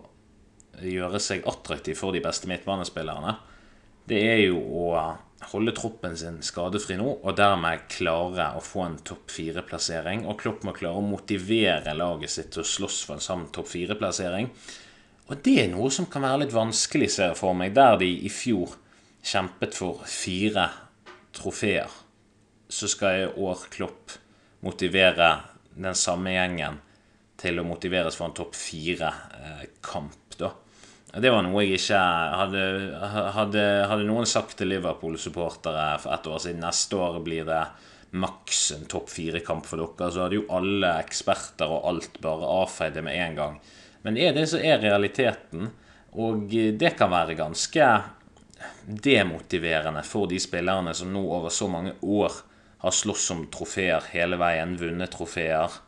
gjøre 0.83 1.19
seg 1.21 1.45
attraktiv 1.47 1.97
for 1.99 2.15
de 2.15 2.21
beste 2.23 2.47
midtbanespillerne, 2.49 3.35
det 4.07 4.19
er 4.19 4.41
jo 4.45 4.59
å 4.59 4.87
holde 5.51 5.73
troppen 5.75 6.15
sin 6.19 6.39
skadefri 6.43 6.95
nå, 6.99 7.07
og 7.23 7.35
dermed 7.35 7.85
klare 7.91 8.49
å 8.55 8.63
få 8.63 8.85
en 8.85 8.97
topp 9.05 9.31
fire-plassering. 9.31 10.25
Og 10.27 10.39
Klopp 10.39 10.63
må 10.67 10.73
klare 10.75 10.99
å 10.99 11.05
motivere 11.05 11.95
laget 11.95 12.31
sitt 12.31 12.51
til 12.55 12.63
å 12.63 12.67
slåss 12.67 13.01
for 13.07 13.17
en 13.17 13.23
samme 13.23 13.51
topp 13.55 13.69
fire-plassering. 13.71 14.49
Og 15.31 15.39
det 15.45 15.55
er 15.63 15.69
noe 15.71 15.91
som 15.93 16.09
kan 16.11 16.25
være 16.25 16.43
litt 16.43 16.55
vanskelig, 16.55 17.09
ser 17.11 17.31
jeg 17.31 17.39
for 17.39 17.55
meg, 17.57 17.75
der 17.75 17.95
de 18.01 18.09
i 18.27 18.31
fjor 18.31 18.75
kjempet 19.23 19.77
for 19.77 20.01
fire 20.09 20.67
trofeer. 21.35 21.91
Så 22.67 22.89
skal 22.91 23.19
jeg 23.19 23.35
år 23.39 23.67
Klopp 23.71 24.17
motivere 24.63 25.29
den 25.75 25.95
samme 25.97 26.33
gjengen 26.35 26.79
til 27.39 27.59
å 27.59 27.65
motiveres 27.67 28.17
for 28.19 28.29
en 28.29 28.35
topp 28.37 28.55
fire-kamp. 28.57 30.37
da. 30.37 30.51
Det 31.13 31.29
var 31.29 31.43
noe 31.45 31.63
jeg 31.63 31.77
ikke 31.77 31.99
hadde, 32.01 32.61
hadde, 33.35 33.63
hadde 33.89 34.05
noen 34.07 34.25
sagt 34.29 34.57
til 34.57 34.71
Liverpool-supportere 34.73 35.99
for 36.01 36.15
ett 36.15 36.29
år 36.29 36.39
siden 36.41 36.63
neste 36.63 36.97
år 36.97 37.19
blir 37.25 37.45
det 37.47 37.63
maks 38.17 38.71
en 38.75 38.87
topp 38.89 39.09
fire-kamp 39.09 39.65
for 39.65 39.81
dere, 39.81 40.09
så 40.13 40.23
hadde 40.25 40.39
jo 40.39 40.49
alle 40.53 40.89
eksperter 41.01 41.69
og 41.69 41.87
alt 41.89 42.19
bare 42.21 42.49
avfeid 42.61 42.97
det 42.97 43.05
med 43.05 43.17
en 43.17 43.39
gang. 43.39 43.55
Men 44.03 44.19
er 44.19 44.35
det 44.35 44.47
som 44.51 44.63
er 44.63 44.81
realiteten, 44.83 45.69
og 46.19 46.51
det 46.51 46.93
kan 46.99 47.11
være 47.11 47.37
ganske 47.39 47.87
demotiverende 48.83 50.03
for 50.05 50.29
de 50.29 50.39
spillerne 50.43 50.93
som 50.95 51.09
nå 51.13 51.23
over 51.23 51.53
så 51.53 51.69
mange 51.71 51.95
år 52.01 52.35
har 52.83 52.93
slåss 52.93 53.31
om 53.33 53.47
trofeer 53.51 54.11
hele 54.11 54.37
veien, 54.37 54.75
vunnet 54.77 55.11
trofeer 55.15 55.79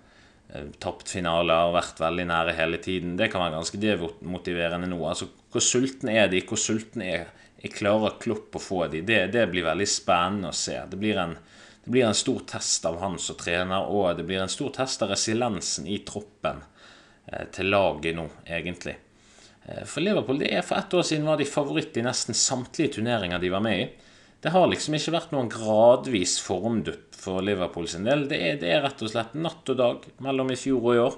Eh, 0.53 0.67
tapt 0.79 1.09
finaler 1.09 1.73
vært 1.73 1.99
veldig 1.99 2.27
nære 2.29 2.53
hele 2.59 2.79
tiden. 2.81 3.15
Det 3.17 3.31
kan 3.33 3.43
være 3.43 3.57
ganske 3.57 3.81
demotiverende 3.81 4.89
nå. 4.91 4.99
Altså, 5.09 5.27
hvor 5.51 5.63
sultne 5.63 6.15
er 6.21 6.29
de? 6.31 6.43
Hvor 6.45 6.59
sultne 6.61 7.07
er, 7.09 7.31
jeg 7.63 7.73
klarer 7.73 8.19
Klopp 8.21 8.55
å 8.55 8.61
få 8.61 8.85
de? 8.93 9.01
Det, 9.05 9.25
det, 9.33 9.47
blir 9.51 9.65
veldig 9.65 9.87
spennende 9.89 10.53
å 10.53 10.57
se. 10.57 10.77
Det 10.91 10.99
blir, 11.01 11.17
en, 11.21 11.35
det 11.83 11.95
blir 11.95 12.05
en 12.07 12.17
stor 12.17 12.45
test 12.53 12.85
av 12.85 13.01
han 13.01 13.17
som 13.21 13.39
trener, 13.39 13.89
og 13.89 14.19
det 14.19 14.27
blir 14.27 14.43
en 14.43 14.51
stor 14.51 14.71
test 14.77 15.01
av 15.01 15.15
resiliensen 15.15 15.89
i 15.89 15.99
troppen 16.07 16.63
til 17.55 17.71
laget 17.73 18.15
nå, 18.17 18.29
egentlig. 18.45 18.97
Eh, 19.65 19.83
for 19.85 20.03
Liverpool 20.05 20.39
det 20.41 20.51
er 20.53 20.65
for 20.65 20.77
ett 20.77 20.93
år 20.93 21.05
siden 21.07 21.25
var 21.29 21.39
de 21.41 21.47
favoritt 21.49 21.97
i 21.97 22.05
nesten 22.05 22.37
samtlige 22.37 22.97
turneringer 22.97 23.41
de 23.41 23.53
var 23.53 23.63
med 23.65 23.81
i. 23.81 23.87
Det 24.41 24.51
har 24.53 24.67
liksom 24.69 24.97
ikke 24.97 25.15
vært 25.15 25.31
noen 25.33 25.49
gradvis 25.49 26.37
formdupp 26.43 27.15
for 27.17 27.41
Liverpool 27.41 27.87
sin 27.89 28.05
del. 28.05 28.27
Det 28.29 28.37
er, 28.37 28.59
det 28.61 28.69
er, 28.69 28.83
rett 28.83 29.01
og 29.01 29.09
slett 29.09 29.33
natt 29.33 29.71
og 29.73 29.79
dag 29.79 30.05
mellom 30.21 30.51
i 30.53 30.59
fjor 30.59 30.83
og 30.83 30.93
i 30.93 31.01
år. 31.01 31.15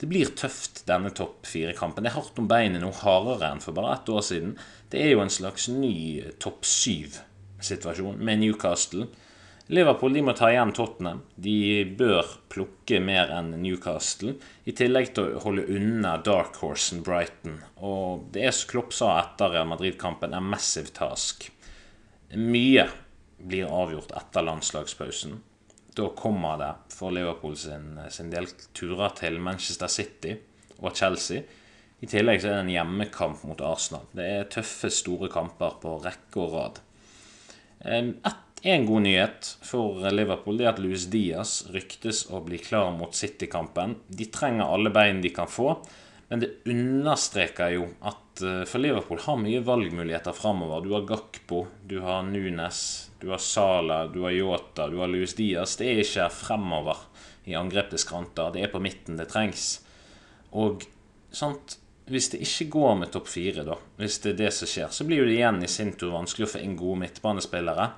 Det 0.00 0.08
blir 0.10 0.32
tøft, 0.34 0.82
denne 0.88 1.12
topp 1.14 1.46
fire-kampen. 1.46 2.02
Det 2.02 2.10
er 2.10 2.16
hardt 2.16 2.40
om 2.42 2.48
beinet 2.50 2.82
noe 2.82 2.96
hardere 2.98 3.52
enn 3.52 3.62
for 3.62 3.76
bare 3.76 3.94
ett 3.94 4.10
år 4.10 4.24
siden. 4.26 4.56
Det 4.90 5.04
er 5.04 5.14
jo 5.14 5.22
en 5.22 5.30
slags 5.30 5.68
ny 5.70 6.24
topp 6.42 6.66
syv-situasjon 6.66 8.18
med 8.18 8.42
Newcastle. 8.42 9.06
Liverpool 9.72 10.18
må 10.20 10.34
ta 10.36 10.50
igjen 10.52 10.74
Tottenham. 10.76 11.22
De 11.40 11.84
bør 11.96 12.34
plukke 12.52 12.98
mer 13.00 13.30
enn 13.32 13.54
Newcastle. 13.62 14.34
I 14.68 14.74
tillegg 14.76 15.14
til 15.16 15.38
å 15.38 15.40
holde 15.46 15.64
unna 15.72 16.18
Dark 16.20 16.58
Horsen 16.60 17.00
Brighton. 17.06 17.56
Og 17.80 18.26
det 18.34 18.44
er 18.44 18.52
som 18.52 18.68
Klopp 18.74 18.92
sa 18.92 19.14
etter 19.22 19.54
Real 19.54 19.70
Madrid-kampen, 19.70 20.36
en 20.36 20.52
massive 20.52 20.92
task. 20.92 21.48
Mye 22.36 22.90
blir 23.40 23.72
avgjort 23.72 24.12
etter 24.20 24.44
landslagspausen. 24.44 25.40
Da 25.96 26.10
kommer 26.18 26.60
det 26.60 26.72
for 26.92 27.14
Liverpool 27.14 27.56
sin, 27.56 27.94
sin 28.12 28.32
del 28.32 28.50
turer 28.76 29.16
til 29.16 29.40
Manchester 29.40 29.88
City 29.88 30.36
og 30.82 30.92
Chelsea. 30.92 31.44
I 32.04 32.08
tillegg 32.10 32.42
så 32.42 32.50
er 32.50 32.58
det 32.58 32.64
en 32.66 32.74
hjemmekamp 32.74 33.44
mot 33.48 33.64
Arsenal. 33.64 34.04
Det 34.12 34.28
er 34.28 34.48
tøffe, 34.52 34.92
store 34.92 35.30
kamper 35.32 35.78
på 35.80 35.96
rekke 36.04 36.42
og 36.42 36.58
rad. 36.58 36.82
En 38.64 38.86
god 38.88 39.04
nyhet 39.04 39.48
for 39.60 40.00
Liverpool 40.08 40.62
er 40.62 40.70
at 40.72 40.80
Louis 40.80 41.04
Diaz 41.12 41.66
ryktes 41.74 42.24
å 42.32 42.40
bli 42.46 42.56
klar 42.62 42.94
mot 42.96 43.12
City-kampen. 43.12 43.98
De 44.08 44.24
trenger 44.32 44.72
alle 44.72 44.92
bein 44.94 45.20
de 45.20 45.32
kan 45.36 45.50
få, 45.50 45.74
men 46.30 46.40
det 46.40 46.54
understreker 46.72 47.74
jo 47.76 47.90
at 48.08 48.24
Eh, 48.42 48.64
for 48.64 48.78
Liverpool 48.78 49.18
har 49.18 49.36
mye 49.36 49.60
valgmuligheter 49.60 50.32
framover. 50.32 50.80
Du 50.80 50.92
har 50.92 51.06
Gakpo, 51.06 51.66
du 51.86 52.00
har 52.00 52.22
Nunes, 52.22 53.10
du 53.20 53.30
har 53.30 53.38
Sala, 53.38 54.06
du 54.06 54.22
har 54.22 54.30
Yota, 54.30 54.88
du 54.88 54.98
har 54.98 55.08
Luis 55.08 55.34
Diaz. 55.34 55.76
Det 55.76 55.90
er 55.90 56.02
ikke 56.02 56.28
fremover 56.34 57.04
i 57.44 57.54
angrepets 57.54 58.02
skranter. 58.02 58.50
Det 58.54 58.64
er 58.64 58.72
på 58.72 58.82
midten 58.82 59.20
det 59.20 59.28
trengs. 59.30 59.84
Og 60.50 60.82
sant, 61.30 61.78
hvis 62.10 62.30
det 62.32 62.42
ikke 62.44 62.70
går 62.74 62.98
med 63.00 63.12
topp 63.14 63.30
fire, 63.30 63.64
da, 63.66 63.78
hvis 64.00 64.18
det 64.24 64.34
er 64.34 64.42
det 64.42 64.52
som 64.56 64.68
skjer, 64.68 64.90
så 64.92 65.06
blir 65.08 65.24
det 65.24 65.38
igjen 65.38 65.62
i 65.64 65.70
sin 65.70 65.94
tur 65.98 66.12
vanskelig 66.16 66.48
å 66.48 66.52
få 66.56 66.64
inn 66.64 66.76
gode 66.78 67.04
midtbanespillere. 67.04 67.88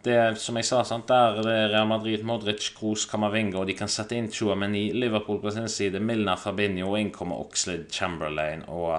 Det 0.00 0.14
er, 0.16 0.36
som 0.40 0.56
jeg 0.56 0.64
sa, 0.64 0.80
sant, 0.88 1.08
der 1.10 1.42
det 1.44 1.52
er 1.52 1.72
Real 1.74 1.88
Madrid, 1.88 2.22
Modric, 2.24 2.70
Kroos, 2.76 3.04
Camavinga, 3.08 3.58
og 3.60 3.68
de 3.68 3.76
kan 3.76 3.90
sette 3.90 4.16
inn 4.16 4.30
Chua, 4.32 4.56
men 4.56 4.72
i 4.78 4.86
Liverpool 4.96 5.42
på 5.42 5.52
sin 5.52 5.68
side 5.68 6.00
Milner, 6.00 6.40
Fabinho, 6.40 6.88
og 6.88 7.02
inn 7.02 7.12
kommer 7.12 7.42
Oxlade, 7.42 7.90
Chamberlain 7.92 8.64
og 8.68 8.96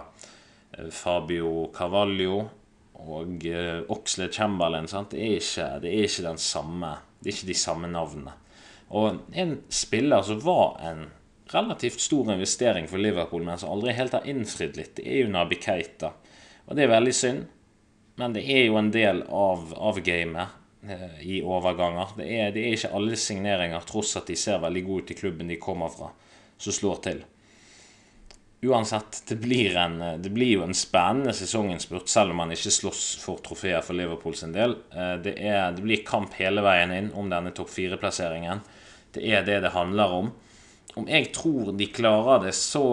Eh, 0.77 0.89
Fabio 0.89 1.72
Carvalho 1.75 2.46
og 2.93 3.46
uh, 3.46 3.81
Oxlade 3.89 4.34
Chamberlain. 4.34 4.86
Det 4.86 5.20
er, 5.20 5.39
ikke, 5.39 5.67
det, 5.81 5.89
er 5.89 6.05
ikke, 6.05 6.27
den 6.27 6.38
samme 6.38 6.98
Det 7.20 7.31
er 7.31 7.38
ikke 7.38 7.48
de 7.48 7.58
samme 7.58 7.88
navnene. 7.88 8.36
Og 8.89 9.22
en 9.34 9.58
spiller 9.70 10.22
som 10.22 10.41
var 10.43 10.77
en 10.86 11.05
relativt 11.51 12.01
stor 12.01 12.31
investering 12.34 12.88
for 12.88 12.98
Liverpool, 12.98 13.43
men 13.43 13.58
som 13.58 13.72
aldri 13.72 13.96
helt 13.96 14.13
har 14.15 14.27
innfridd 14.27 14.77
litt, 14.77 14.96
det 15.00 15.08
er 15.08 15.25
jo 15.25 15.31
Nabi 15.31 15.58
Keita. 15.60 16.13
Og 16.67 16.77
det 16.77 16.86
er 16.86 16.93
veldig 16.93 17.13
synd, 17.15 17.46
men 18.20 18.36
det 18.36 18.46
er 18.46 18.65
jo 18.67 18.77
en 18.79 18.91
del 18.93 19.24
av, 19.27 19.72
av 19.75 20.00
gamet 20.05 20.43
eh, 20.43 20.60
i 21.21 21.41
overganger. 21.45 22.15
Det 22.17 22.25
er, 22.25 22.53
det 22.55 22.63
er 22.65 22.77
ikke 22.77 22.95
alle 22.97 23.19
signeringer, 23.19 23.83
tross 23.85 24.15
at 24.17 24.31
de 24.31 24.38
ser 24.39 24.63
veldig 24.63 24.81
gode 24.88 25.05
ut 25.05 25.13
i 25.13 25.19
klubben 25.19 25.51
de 25.51 25.59
kommer 25.61 25.93
fra, 25.93 26.09
som 26.57 26.73
slår 26.73 27.03
til 27.05 27.21
uansett, 28.61 29.23
det 29.27 29.35
blir, 29.35 29.75
en, 29.77 30.21
det 30.21 30.29
blir, 30.29 30.51
jo 30.57 30.63
en 30.63 30.73
spennende 30.73 31.33
sesonginnspurt, 31.33 32.09
selv 32.09 32.31
om 32.31 32.43
man 32.43 32.53
ikke 32.53 32.73
slåss 32.73 33.05
for 33.23 33.41
trofeer 33.41 33.81
for 33.85 33.97
Liverpool 33.97 34.35
sin 34.38 34.53
del. 34.53 34.75
Eh, 34.93 35.15
det, 35.23 35.33
er, 35.39 35.71
det 35.75 35.81
blir 35.85 36.05
kamp 36.05 36.35
hele 36.38 36.63
veien 36.65 36.93
inn 36.93 37.09
om 37.17 37.29
denne 37.31 37.53
topp 37.57 37.71
fire-plasseringen. 37.73 38.61
Det 39.15 39.25
er 39.25 39.45
det 39.47 39.59
det 39.65 39.73
handler 39.73 40.17
om. 40.19 40.31
Om 41.00 41.07
jeg 41.09 41.31
tror 41.33 41.71
de 41.77 41.88
klarer 41.89 42.45
det, 42.45 42.53
så 42.55 42.83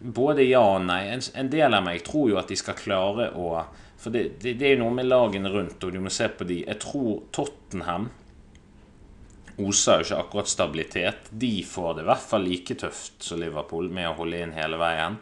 både 0.00 0.46
ja 0.46 0.62
og 0.62 0.86
nei. 0.86 1.02
En 1.10 1.52
del 1.52 1.74
av 1.76 1.84
meg 1.84 2.04
tror 2.06 2.30
jo 2.32 2.40
at 2.40 2.48
de 2.48 2.56
skal 2.58 2.78
klare 2.78 3.32
å 3.36 3.52
For 4.00 4.10
det, 4.14 4.40
det, 4.40 4.54
det 4.60 4.66
er 4.66 4.76
jo 4.76 4.86
noe 4.86 4.96
med 4.96 5.08
lagene 5.10 5.52
rundt, 5.52 5.82
og 5.84 5.92
du 5.92 6.00
må 6.00 6.12
se 6.12 6.30
på 6.32 6.46
de. 6.48 6.62
Jeg 6.64 6.80
tror 6.80 7.20
Tottenham 7.36 8.08
oser 9.60 10.00
jo 10.00 10.06
ikke 10.06 10.20
akkurat 10.22 10.48
stabilitet. 10.48 11.28
De 11.30 11.52
får 11.68 11.98
det 11.98 12.04
i 12.06 12.08
hvert 12.08 12.30
fall 12.30 12.46
like 12.48 12.76
tøft 12.80 13.26
som 13.26 13.42
Liverpool 13.42 13.90
med 13.92 14.08
å 14.08 14.16
holde 14.22 14.40
inn 14.40 14.56
hele 14.56 14.80
veien. 14.80 15.18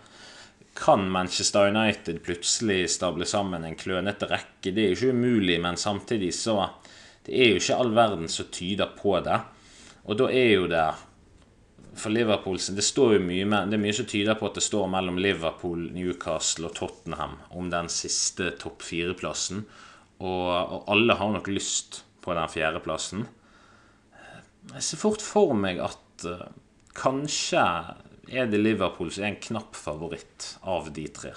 Kan 0.79 1.09
Manchester 1.11 1.73
United 1.75 2.21
plutselig 2.23 2.85
stable 2.95 3.27
sammen 3.27 3.67
en 3.67 3.79
klønete 3.79 4.29
rekke? 4.31 4.71
Det 4.71 4.85
er 4.85 4.93
jo 4.93 4.99
ikke 4.99 5.17
umulig, 5.17 5.59
men 5.63 5.81
samtidig 5.81 6.31
så 6.39 6.69
Det 7.29 7.35
er 7.35 7.51
jo 7.51 7.57
ikke 7.61 7.77
all 7.77 7.91
verden 7.93 8.29
som 8.33 8.47
tyder 8.49 8.89
på 8.97 9.19
det. 9.21 9.37
Og 10.09 10.17
da 10.17 10.31
er 10.33 10.47
jo 10.55 10.69
det 10.71 10.85
for 11.99 12.15
Liverpool 12.15 12.59
Det 12.59 12.85
står 12.85 13.17
jo 13.17 13.25
mye 13.25 13.63
det 13.69 13.77
er 13.77 13.83
mye 13.83 13.97
som 13.97 14.07
tyder 14.09 14.39
på 14.39 14.49
at 14.49 14.59
det 14.59 14.65
står 14.67 14.89
mellom 14.93 15.19
Liverpool, 15.21 15.89
Newcastle 15.95 16.71
og 16.71 16.77
Tottenham 16.79 17.39
om 17.51 17.71
den 17.73 17.91
siste 17.93 18.53
topp 18.61 18.85
fire-plassen. 18.87 19.65
Og, 20.19 20.47
og 20.49 20.89
alle 20.91 21.19
har 21.19 21.35
nok 21.35 21.51
lyst 21.51 22.03
på 22.25 22.35
den 22.35 22.51
fjerdeplassen. 22.51 23.27
Jeg 24.75 24.85
ser 24.85 25.01
fort 25.01 25.25
for 25.25 25.55
meg 25.57 25.79
at 25.81 26.27
uh, 26.29 26.49
kanskje 26.99 27.63
er 28.29 28.51
det 28.51 28.61
Liverpool 28.61 29.13
som 29.15 29.25
er 29.25 29.33
en 29.33 29.45
knapp 29.49 29.77
favoritt 29.79 30.57
av 30.69 30.91
de 30.95 31.07
tre. 31.15 31.33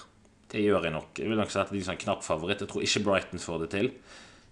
Det 0.52 0.60
gjør 0.60 0.88
jeg 0.88 0.96
nok. 0.98 1.14
Jeg 1.16 1.32
vil 1.32 1.40
nok 1.40 1.54
si 1.54 1.62
at 1.62 1.72
de 1.72 1.84
som 1.86 1.96
en 1.96 2.02
knapp 2.02 2.26
favoritt. 2.26 2.64
Jeg 2.64 2.72
tror 2.72 2.84
ikke 2.84 3.04
Brighton 3.06 3.40
får 3.40 3.64
det 3.64 3.70
til. 3.72 3.92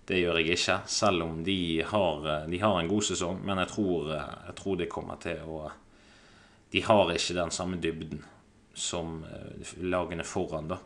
Det 0.10 0.22
gjør 0.22 0.40
jeg 0.40 0.56
ikke, 0.56 0.78
selv 0.90 1.26
om 1.26 1.42
de 1.46 1.84
har, 1.86 2.24
eh, 2.26 2.48
de 2.50 2.60
har 2.64 2.80
en 2.80 2.88
god 2.90 3.04
sesong. 3.06 3.44
Men 3.46 3.60
jeg 3.62 3.70
tror, 3.74 4.14
eh, 4.16 4.32
jeg 4.48 4.56
tror 4.56 4.78
det 4.78 4.90
kommer 4.90 5.20
til 5.22 5.44
å 5.46 5.72
De 6.72 6.82
har 6.86 7.12
ikke 7.14 7.38
den 7.38 7.52
samme 7.52 7.80
dybden 7.82 8.24
som 8.74 9.24
eh, 9.26 9.76
lagene 9.82 10.24
foran, 10.24 10.70
da. 10.70 10.80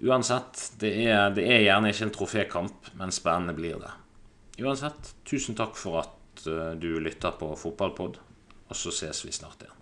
Uansett, 0.00 0.72
det 0.80 0.92
er, 1.06 1.30
det 1.34 1.46
er 1.48 1.64
gjerne 1.64 1.90
ikke 1.92 2.04
en 2.06 2.14
trofékamp, 2.14 2.90
men 3.00 3.14
spennende 3.14 3.56
blir 3.56 3.80
det. 3.80 3.92
Uansett, 4.60 5.14
tusen 5.24 5.56
takk 5.56 5.76
for 5.80 6.02
at 6.02 6.44
uh, 6.48 6.74
du 6.76 6.98
lytter 7.00 7.32
på 7.40 7.48
Fotballpod, 7.56 8.18
og 8.68 8.76
så 8.76 8.92
ses 8.92 9.24
vi 9.24 9.32
snart 9.32 9.64
igjen. 9.64 9.75